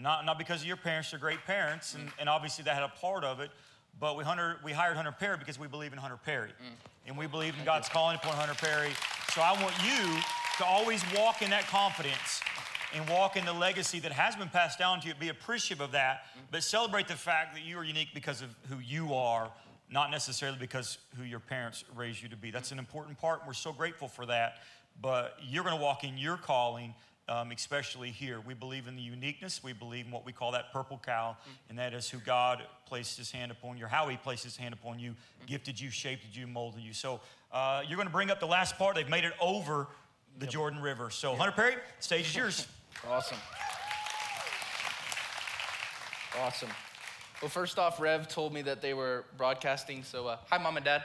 [0.00, 2.92] Not, not because of your parents are great parents, and, and obviously that had a
[3.00, 3.50] part of it,
[4.00, 6.50] but we, Hunter, we hired Hunter Perry because we believe in Hunter Perry.
[6.50, 8.90] Mm and we believe in God's calling upon Hunter Perry.
[9.32, 10.20] So I want you
[10.58, 12.42] to always walk in that confidence
[12.94, 15.14] and walk in the legacy that has been passed down to you.
[15.14, 18.78] Be appreciative of that, but celebrate the fact that you are unique because of who
[18.78, 19.50] you are,
[19.90, 22.50] not necessarily because who your parents raised you to be.
[22.50, 23.40] That's an important part.
[23.40, 24.58] And we're so grateful for that.
[25.00, 26.94] But you're going to walk in your calling
[27.28, 28.40] um, especially here.
[28.40, 29.62] We believe in the uniqueness.
[29.62, 31.36] We believe in what we call that purple cow,
[31.68, 34.74] and that is who God placed his hand upon you, how he placed his hand
[34.74, 35.14] upon you,
[35.46, 36.92] gifted you, shaped you, molded you.
[36.92, 37.20] So
[37.52, 38.96] uh, you're going to bring up the last part.
[38.96, 39.88] They've made it over
[40.38, 40.52] the yep.
[40.52, 41.10] Jordan River.
[41.10, 41.38] So, yep.
[41.38, 42.66] Hunter Perry, stage is yours.
[43.08, 43.38] awesome.
[46.40, 46.70] Awesome.
[47.42, 50.02] Well, first off, Rev told me that they were broadcasting.
[50.02, 51.02] So, uh, hi, mom and dad.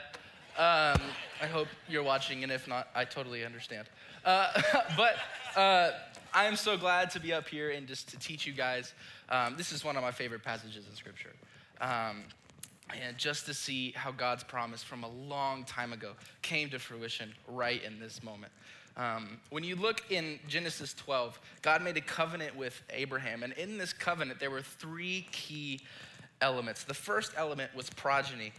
[0.56, 1.00] Um,
[1.42, 3.88] I hope you're watching, and if not, I totally understand.
[4.24, 4.62] Uh,
[4.96, 5.16] but
[5.56, 5.90] uh,
[6.32, 8.94] I am so glad to be up here and just to teach you guys.
[9.28, 11.32] Um, this is one of my favorite passages in Scripture.
[11.80, 12.22] Um,
[13.02, 16.12] and just to see how God's promise from a long time ago
[16.42, 18.52] came to fruition right in this moment.
[18.96, 23.76] Um, when you look in Genesis 12, God made a covenant with Abraham, and in
[23.76, 25.80] this covenant, there were three key
[26.40, 26.84] elements.
[26.84, 28.52] The first element was progeny.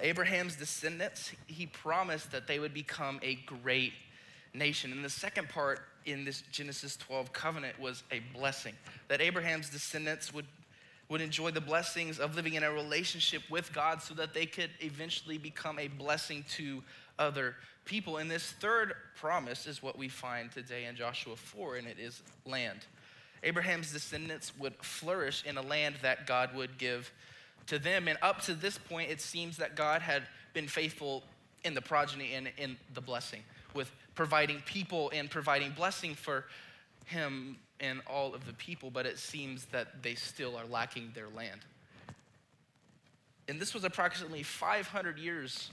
[0.00, 3.92] Abraham's descendants, he promised that they would become a great
[4.54, 4.92] nation.
[4.92, 8.74] And the second part in this Genesis 12 covenant was a blessing
[9.08, 10.46] that Abraham's descendants would,
[11.08, 14.70] would enjoy the blessings of living in a relationship with God so that they could
[14.80, 16.82] eventually become a blessing to
[17.18, 18.16] other people.
[18.18, 22.22] And this third promise is what we find today in Joshua 4, and it is
[22.46, 22.80] land.
[23.42, 27.12] Abraham's descendants would flourish in a land that God would give
[27.68, 28.08] to them.
[28.08, 31.22] And up to this point, it seems that God had been faithful
[31.64, 33.42] in the progeny and in the blessing
[33.74, 36.44] with providing people and providing blessing for
[37.04, 41.28] him and all of the people, but it seems that they still are lacking their
[41.28, 41.60] land.
[43.48, 45.70] And this was approximately 500 years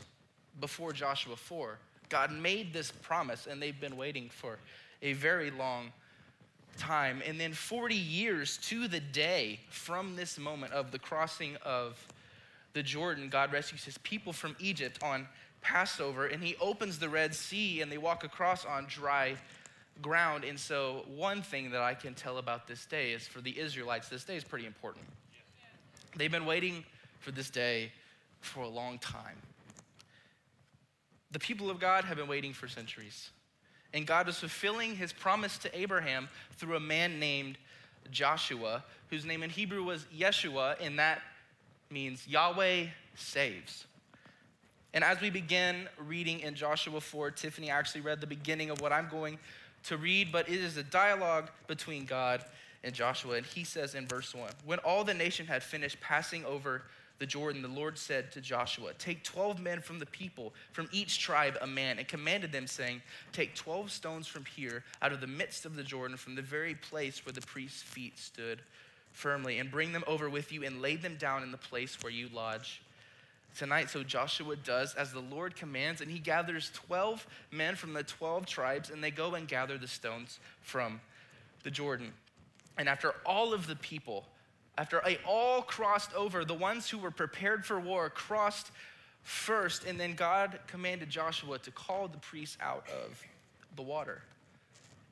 [0.60, 1.78] before Joshua 4.
[2.10, 4.58] God made this promise, and they've been waiting for
[5.02, 5.92] a very long
[6.78, 7.22] time.
[7.26, 11.98] And then 40 years to the day from this moment of the crossing of
[12.74, 15.28] the Jordan, God rescues his people from Egypt on
[15.62, 19.36] Passover and he opens the Red Sea and they walk across on dry
[20.02, 20.44] ground.
[20.44, 24.10] And so, one thing that I can tell about this day is for the Israelites,
[24.10, 25.06] this day is pretty important.
[26.16, 26.86] They've been waiting
[27.20, 27.92] for this day
[28.42, 29.38] for a long time.
[31.32, 33.32] The people of God have been waiting for centuries.
[33.96, 36.28] And God was fulfilling his promise to Abraham
[36.58, 37.58] through a man named
[38.12, 41.22] Joshua, whose name in Hebrew was Yeshua, and that
[41.90, 43.86] means Yahweh saves.
[44.94, 48.92] And as we begin reading in Joshua 4, Tiffany actually read the beginning of what
[48.92, 49.40] I'm going
[49.84, 52.44] to read, but it is a dialogue between God
[52.84, 53.36] and Joshua.
[53.38, 56.82] And he says in verse 1 When all the nation had finished passing over
[57.18, 61.20] the Jordan, the Lord said to Joshua, Take 12 men from the people, from each
[61.20, 63.02] tribe a man, and commanded them, saying,
[63.32, 66.76] Take 12 stones from here, out of the midst of the Jordan, from the very
[66.76, 68.62] place where the priest's feet stood
[69.14, 72.12] firmly, and bring them over with you, and lay them down in the place where
[72.12, 72.82] you lodge
[73.56, 73.90] tonight.
[73.90, 78.46] So Joshua does as the Lord commands, and he gathers 12 men from the 12
[78.46, 81.00] tribes, and they go and gather the stones from
[81.64, 82.12] the Jordan.
[82.78, 84.26] And after all of the people,
[84.78, 88.72] after they all crossed over, the ones who were prepared for war crossed
[89.24, 93.22] first, and then God commanded Joshua to call the priests out of
[93.76, 94.22] the water.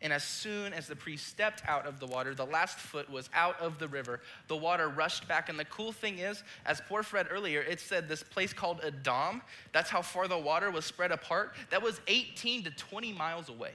[0.04, 3.30] And as soon as the priest stepped out of the water, the last foot was
[3.34, 4.20] out of the river.
[4.50, 5.48] The water rushed back.
[5.48, 9.42] And the cool thing is, as Porf read earlier, it said this place called Adam,
[9.72, 11.54] that's how far the water was spread apart.
[11.70, 13.72] That was 18 to 20 miles away.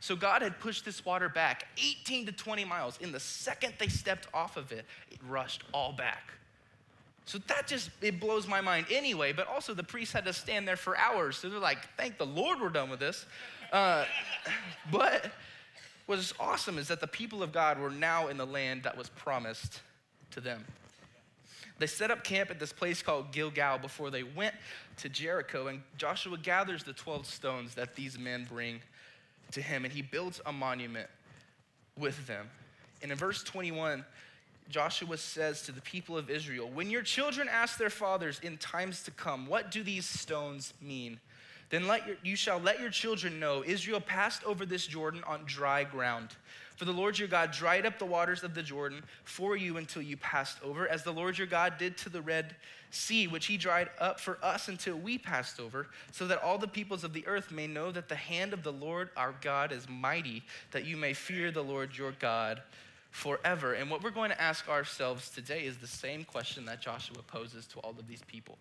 [0.00, 2.98] So God had pushed this water back 18 to 20 miles.
[3.00, 6.32] In the second they stepped off of it, it rushed all back.
[7.26, 9.32] So that just it blows my mind anyway.
[9.32, 11.36] But also the priests had to stand there for hours.
[11.36, 13.26] So they're like, "Thank the Lord, we're done with this."
[13.72, 14.04] Uh,
[14.90, 15.30] but
[16.06, 19.10] what's awesome is that the people of God were now in the land that was
[19.10, 19.80] promised
[20.32, 20.64] to them.
[21.78, 24.54] They set up camp at this place called Gilgal before they went
[24.98, 28.80] to Jericho, and Joshua gathers the 12 stones that these men bring
[29.52, 31.08] to him, and he builds a monument
[31.98, 32.48] with them.
[33.02, 34.04] And in verse 21,
[34.68, 39.02] Joshua says to the people of Israel, When your children ask their fathers in times
[39.04, 41.18] to come, what do these stones mean?
[41.70, 45.42] Then let your, you shall let your children know Israel passed over this Jordan on
[45.46, 46.30] dry ground.
[46.80, 50.00] For the Lord your God dried up the waters of the Jordan for you until
[50.00, 52.56] you passed over, as the Lord your God did to the Red
[52.90, 56.66] Sea, which he dried up for us until we passed over, so that all the
[56.66, 59.86] peoples of the earth may know that the hand of the Lord our God is
[59.90, 62.62] mighty, that you may fear the Lord your God
[63.10, 63.74] forever.
[63.74, 67.66] And what we're going to ask ourselves today is the same question that Joshua poses
[67.66, 68.56] to all of these people.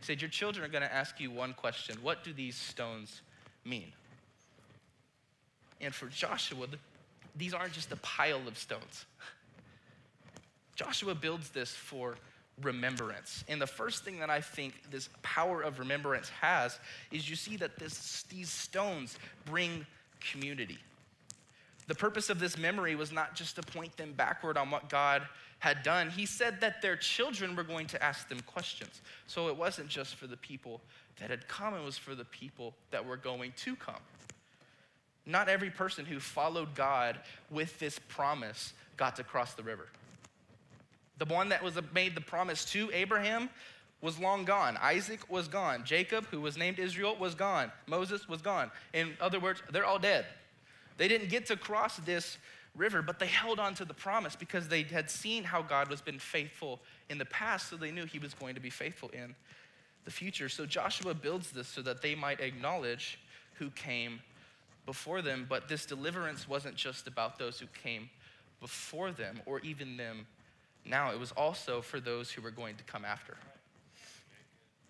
[0.00, 3.22] He said, Your children are going to ask you one question What do these stones
[3.64, 3.92] mean?
[5.80, 6.66] And for Joshua,
[7.36, 9.04] these aren't just a pile of stones.
[10.76, 12.16] Joshua builds this for
[12.62, 13.44] remembrance.
[13.48, 16.78] And the first thing that I think this power of remembrance has
[17.10, 19.86] is you see that this, these stones bring
[20.20, 20.78] community.
[21.86, 25.22] The purpose of this memory was not just to point them backward on what God
[25.58, 26.08] had done.
[26.08, 29.00] He said that their children were going to ask them questions.
[29.26, 30.80] So it wasn't just for the people
[31.18, 34.00] that had come, it was for the people that were going to come.
[35.26, 37.18] Not every person who followed God
[37.50, 39.86] with this promise got to cross the river.
[41.18, 43.50] The one that was made the promise to Abraham
[44.00, 44.78] was long gone.
[44.78, 45.84] Isaac was gone.
[45.84, 47.70] Jacob, who was named Israel, was gone.
[47.86, 48.70] Moses was gone.
[48.94, 50.24] In other words, they're all dead.
[50.96, 52.38] They didn't get to cross this
[52.76, 56.00] river, but they held on to the promise because they had seen how God was
[56.00, 59.34] been faithful in the past, so they knew he was going to be faithful in
[60.04, 60.48] the future.
[60.48, 63.18] So Joshua builds this so that they might acknowledge
[63.54, 64.20] who came
[64.86, 68.10] before them, but this deliverance wasn't just about those who came
[68.60, 70.26] before them or even them
[70.84, 73.36] now, it was also for those who were going to come after.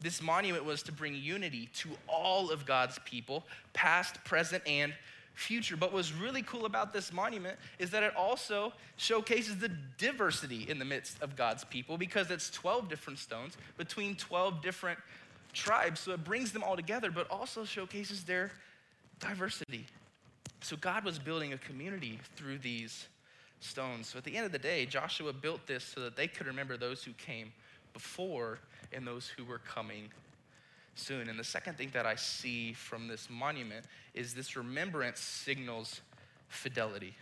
[0.00, 4.94] This monument was to bring unity to all of God's people, past, present, and
[5.35, 5.76] future.
[5.76, 10.79] But what's really cool about this monument is that it also showcases the diversity in
[10.79, 14.98] the midst of God's people because it's 12 different stones between 12 different
[15.53, 16.00] tribes.
[16.00, 18.53] So it brings them all together, but also showcases their
[19.20, 19.87] diversity.
[20.62, 23.09] So God was building a community through these
[23.61, 24.09] stones.
[24.09, 26.76] So at the end of the day, Joshua built this so that they could remember
[26.76, 27.52] those who came
[27.92, 28.59] before
[28.92, 30.11] and those who were coming
[30.94, 31.28] soon.
[31.28, 36.00] And the second thing that I see from this monument is this remembrance signals
[36.48, 37.14] fidelity.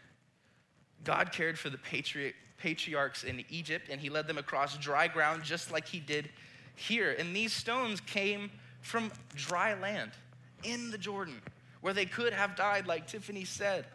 [1.04, 5.44] God cared for the patri- patriarchs in Egypt and he led them across dry ground
[5.44, 6.28] just like he did
[6.74, 7.14] here.
[7.18, 10.12] And these stones came from dry land
[10.64, 11.40] in the Jordan
[11.80, 13.86] where they could have died, like Tiffany said.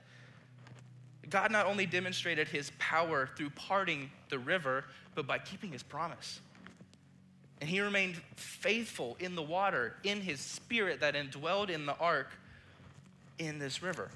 [1.30, 6.39] God not only demonstrated his power through parting the river, but by keeping his promise.
[7.62, 12.30] And he remained faithful in the water, in his spirit that indwelled in the ark
[13.39, 14.10] in this river.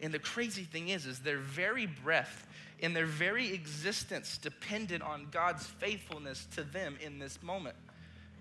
[0.00, 2.46] And the crazy thing is, is their very breath
[2.82, 7.76] and their very existence depended on God's faithfulness to them in this moment.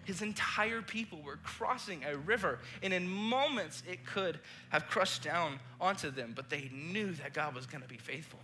[0.10, 5.60] His entire people were crossing a river, and in moments it could have crushed down
[5.80, 8.40] onto them, but they knew that God was going to be faithful.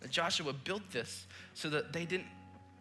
[0.00, 2.26] That Joshua built this so that they didn't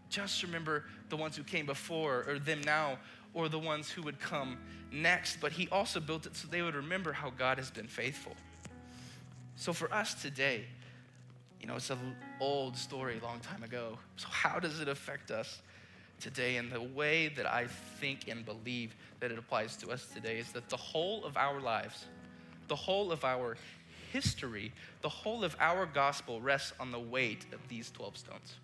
[0.09, 2.97] just remember the ones who came before or them now
[3.35, 4.57] or the ones who would come
[4.91, 8.35] next, but he also built it so they would remember how God has been faithful.
[9.55, 10.65] So for us today,
[11.59, 13.99] you know, it's an old story long time ago.
[14.15, 15.61] So how does it affect us?
[16.21, 16.57] Today.
[16.57, 17.67] And the way that I
[17.99, 21.59] think and believe that it applies to us today is that the whole of our
[21.59, 22.05] lives,
[22.67, 23.57] the whole of our
[24.11, 28.55] history, the whole of our gospel rests on the weight of these 12 stones.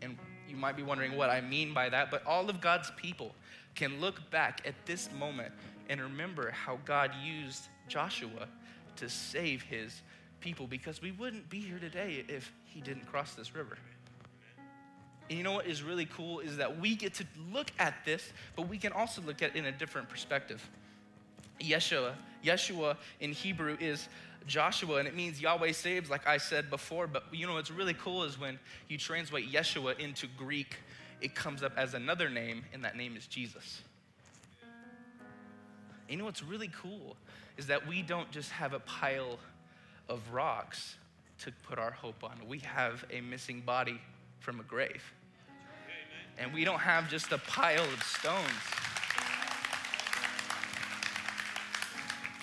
[0.00, 0.16] And
[0.48, 3.34] you might be wondering what I mean by that, but all of God's people
[3.74, 5.52] can look back at this moment
[5.88, 8.48] and remember how God used Joshua
[8.96, 10.02] to save his
[10.40, 13.78] people because we wouldn't be here today if he didn't cross this river.
[15.32, 17.24] And you know what is really cool is that we get to
[17.54, 20.62] look at this, but we can also look at it in a different perspective.
[21.58, 22.12] Yeshua,
[22.44, 24.10] Yeshua in Hebrew is
[24.46, 27.06] Joshua, and it means Yahweh saves, like I said before.
[27.06, 28.58] But you know what's really cool is when
[28.90, 30.76] you translate Yeshua into Greek,
[31.22, 33.80] it comes up as another name, and that name is Jesus.
[36.10, 37.16] You know what's really cool
[37.56, 39.38] is that we don't just have a pile
[40.10, 40.96] of rocks
[41.38, 43.98] to put our hope on, we have a missing body
[44.40, 45.02] from a grave.
[46.38, 48.46] And we don't have just a pile of stones.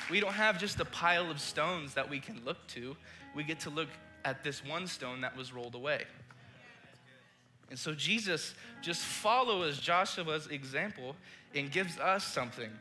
[0.10, 2.96] We don't have just a pile of stones that we can look to.
[3.36, 3.90] We get to look
[4.26, 6.06] at this one stone that was rolled away.
[7.70, 11.16] And so Jesus just follows Joshua's example
[11.54, 12.72] and gives us something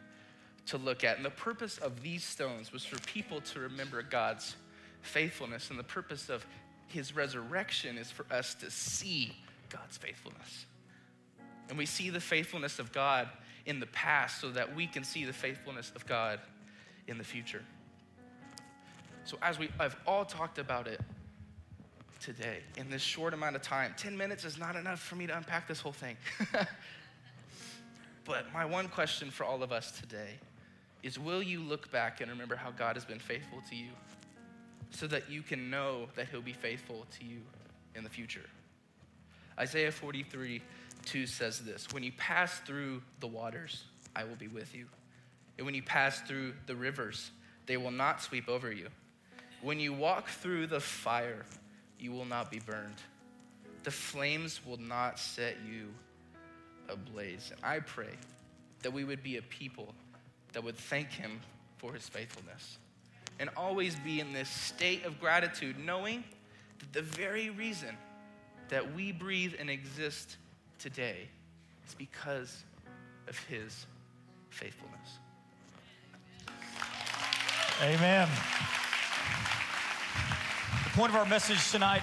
[0.67, 1.17] to look at.
[1.17, 4.57] And the purpose of these stones was for people to remember God's
[5.03, 5.71] faithfulness.
[5.71, 6.47] And the purpose of
[6.87, 9.33] his resurrection is for us to see
[9.69, 10.67] God's faithfulness.
[11.69, 13.29] And we see the faithfulness of God
[13.67, 16.41] in the past so that we can see the faithfulness of God
[17.07, 17.63] in the future.
[19.25, 21.01] So, as we I've all talked about it
[22.19, 25.37] today in this short amount of time, 10 minutes is not enough for me to
[25.37, 26.17] unpack this whole thing.
[28.25, 30.39] but my one question for all of us today
[31.03, 33.91] is will you look back and remember how God has been faithful to you
[34.91, 37.41] so that you can know that He'll be faithful to you
[37.95, 38.47] in the future?
[39.59, 40.63] Isaiah 43
[41.09, 43.85] 2 says this When you pass through the waters,
[44.15, 44.87] I will be with you.
[45.57, 47.31] And when you pass through the rivers,
[47.67, 48.89] they will not sweep over you.
[49.63, 51.45] When you walk through the fire,
[51.99, 52.95] you will not be burned.
[53.83, 55.89] The flames will not set you
[56.89, 57.51] ablaze.
[57.51, 58.15] And I pray
[58.83, 59.95] that we would be a people
[60.53, 61.41] that would thank him
[61.79, 62.79] for his faithfulness
[63.41, 66.25] and always be in this state of gratitude, knowing
[66.79, 67.97] that the very reason
[68.69, 70.37] that we breathe and exist
[70.79, 71.29] today
[71.87, 72.65] is because
[73.27, 73.87] of his
[74.51, 75.19] faithfulness.
[77.83, 78.29] Amen.
[80.85, 82.03] The point of our message tonight,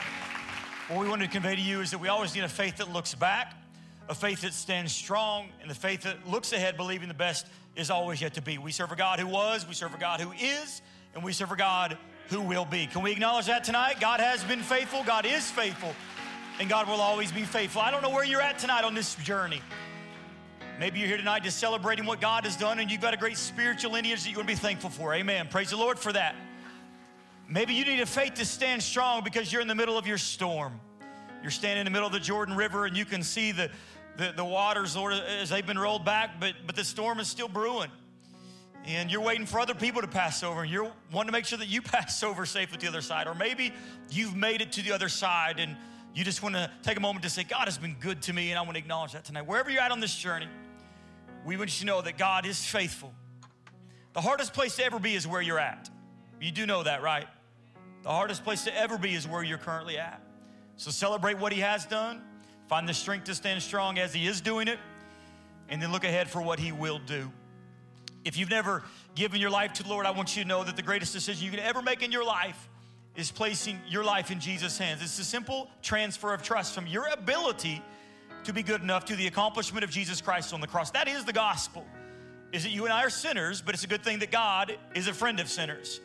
[0.88, 2.92] what we wanted to convey to you is that we always need a faith that
[2.92, 3.54] looks back,
[4.08, 7.90] a faith that stands strong, and the faith that looks ahead, believing the best is
[7.90, 8.58] always yet to be.
[8.58, 10.82] We serve a God who was, we serve a God who is,
[11.14, 11.98] and we serve a God
[12.30, 12.88] who will be.
[12.88, 14.00] Can we acknowledge that tonight?
[14.00, 15.94] God has been faithful, God is faithful,
[16.60, 17.82] and God will always be faithful.
[17.82, 19.62] I don't know where you're at tonight on this journey.
[20.80, 23.38] Maybe you're here tonight just celebrating what God has done and you've got a great
[23.38, 25.14] spiritual lineage that you want to be thankful for.
[25.14, 25.48] Amen.
[25.50, 26.36] Praise the Lord for that.
[27.48, 30.18] Maybe you need a faith to stand strong because you're in the middle of your
[30.18, 30.80] storm.
[31.42, 33.70] You're standing in the middle of the Jordan River and you can see the,
[34.18, 37.50] the, the waters, Lord, as they've been rolled back, but, but the storm is still
[37.50, 37.92] brewing.
[38.86, 41.58] And you're waiting for other people to pass over, and you're wanting to make sure
[41.58, 43.28] that you pass over safely to the other side.
[43.28, 43.74] Or maybe
[44.12, 45.76] you've made it to the other side and
[46.16, 48.50] you just want to take a moment to say, God has been good to me,
[48.50, 49.46] and I want to acknowledge that tonight.
[49.46, 50.48] Wherever you're at on this journey,
[51.46, 53.14] we want you to know that God is faithful.
[54.14, 55.90] The hardest place to ever be is where you're at.
[56.40, 57.28] You do know that, right?
[58.04, 60.22] The hardest place to ever be is where you're currently at.
[60.78, 62.22] So celebrate what He has done,
[62.70, 64.80] find the strength to stand strong as He is doing it,
[65.68, 67.30] and then look ahead for what He will do.
[68.24, 68.84] If you've never
[69.16, 71.44] given your life to the Lord, I want you to know that the greatest decision
[71.44, 72.70] you can ever make in your life
[73.16, 75.02] is placing your life in Jesus' hands.
[75.02, 77.82] It's a simple transfer of trust from your ability
[78.44, 80.92] to be good enough to the accomplishment of Jesus Christ on the cross.
[80.92, 81.86] That is the gospel.
[82.52, 85.08] Is that you and I are sinners, but it's a good thing that God is
[85.08, 86.00] a friend of sinners.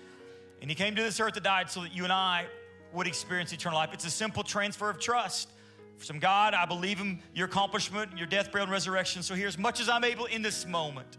[0.61, 2.47] And he came to this earth to die so that you and I
[2.93, 3.91] would experience eternal life.
[3.93, 5.51] It's a simple transfer of trust
[5.99, 6.55] from God.
[6.55, 9.23] I believe in your accomplishment, your death, burial, and resurrection.
[9.23, 11.19] So here, as much as I'm able in this moment,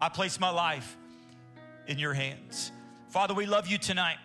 [0.00, 0.96] I place my life
[1.86, 2.72] in your hands.
[3.08, 4.18] Father, we love you tonight.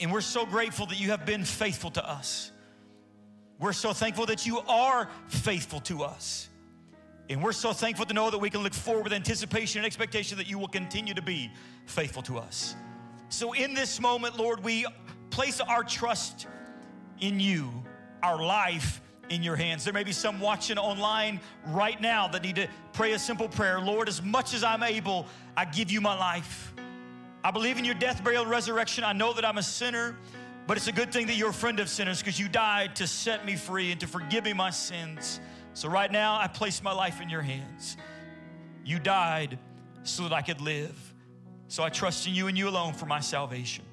[0.00, 2.50] And we're so grateful that you have been faithful to us.
[3.58, 6.48] We're so thankful that you are faithful to us.
[7.28, 10.38] And we're so thankful to know that we can look forward with anticipation and expectation
[10.38, 11.50] that you will continue to be
[11.84, 12.74] faithful to us.
[13.28, 14.86] So, in this moment, Lord, we
[15.28, 16.48] place our trust
[17.20, 17.70] in you,
[18.22, 19.84] our life in your hands.
[19.84, 23.80] There may be some watching online right now that need to pray a simple prayer
[23.80, 25.26] Lord, as much as I'm able,
[25.56, 26.69] I give you my life.
[27.42, 29.04] I believe in your death, burial, and resurrection.
[29.04, 30.16] I know that I'm a sinner.
[30.70, 33.06] But it's a good thing that you're a friend of sinners because you died to
[33.08, 35.40] set me free and to forgive me my sins.
[35.74, 37.96] So right now, I place my life in your hands.
[38.84, 39.58] You died
[40.04, 40.96] so that I could live.
[41.66, 43.84] So I trust in you and you alone for my salvation.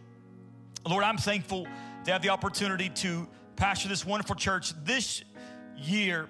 [0.87, 1.65] Lord, I'm thankful
[2.05, 5.23] to have the opportunity to pastor this wonderful church this
[5.75, 6.29] year.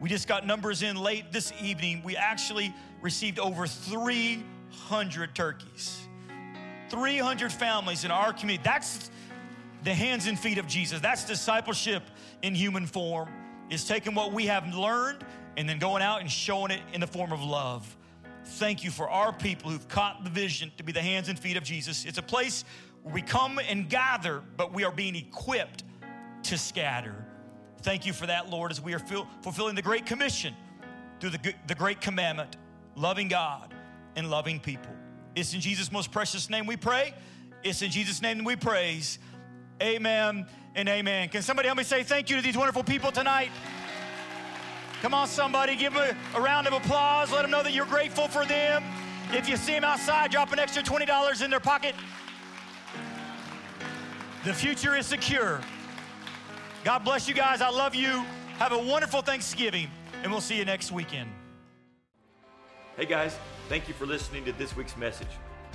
[0.00, 2.00] We just got numbers in late this evening.
[2.02, 6.08] We actually received over 300 turkeys.
[6.92, 8.62] 300 families in our community.
[8.62, 9.10] That's
[9.82, 11.00] the hands and feet of Jesus.
[11.00, 12.02] That's discipleship
[12.42, 13.30] in human form,
[13.70, 15.24] is taking what we have learned
[15.56, 17.96] and then going out and showing it in the form of love.
[18.44, 21.56] thank you for our people who've caught the vision to be the hands and feet
[21.56, 22.04] of Jesus.
[22.04, 22.64] It's a place
[23.02, 25.84] where we come and gather, but we are being equipped
[26.44, 27.24] to scatter.
[27.82, 28.98] Thank you for that, Lord, as we are
[29.42, 30.54] fulfilling the Great Commission
[31.20, 32.56] through the, the Great Commandment,
[32.96, 33.72] loving God
[34.16, 34.92] and loving people.
[35.34, 37.14] It's in Jesus' most precious name we pray.
[37.62, 39.18] It's in Jesus' name we praise.
[39.80, 41.28] Amen and amen.
[41.28, 43.50] Can somebody help me say thank you to these wonderful people tonight?
[45.00, 47.32] Come on, somebody, give them a, a round of applause.
[47.32, 48.84] Let them know that you're grateful for them.
[49.32, 51.94] If you see them outside, drop an extra $20 in their pocket.
[54.44, 55.60] The future is secure.
[56.84, 57.60] God bless you guys.
[57.60, 58.24] I love you.
[58.58, 59.88] Have a wonderful Thanksgiving,
[60.22, 61.30] and we'll see you next weekend.
[62.96, 63.36] Hey guys,
[63.72, 65.30] thank you for listening to this week's message.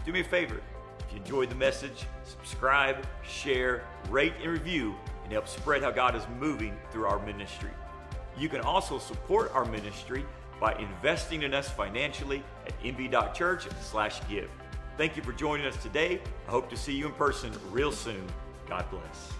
[0.05, 0.61] Do me a favor.
[0.99, 4.93] If you enjoyed the message, subscribe, share, rate, and review,
[5.23, 7.71] and help spread how God is moving through our ministry.
[8.37, 10.27] You can also support our ministry
[10.59, 14.49] by investing in us financially at mv.church/give.
[14.95, 16.21] Thank you for joining us today.
[16.47, 18.27] I hope to see you in person real soon.
[18.67, 19.36] God bless.